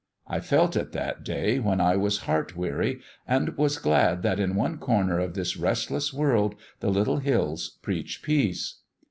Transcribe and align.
I 0.27 0.39
felt 0.39 0.75
it 0.75 0.93
that 0.93 1.23
day 1.23 1.59
when 1.59 1.79
I 1.79 1.95
was 1.95 2.21
heart 2.21 2.57
weary, 2.57 3.01
and 3.27 3.49
was 3.55 3.77
glad 3.77 4.23
that 4.23 4.39
in 4.39 4.55
one 4.55 4.79
corner 4.79 5.19
of 5.19 5.35
this 5.35 5.55
restless 5.57 6.11
world 6.11 6.55
the 6.79 6.89
little 6.89 7.17
hills 7.19 7.77
preach 7.83 8.23
peace. 8.23 8.79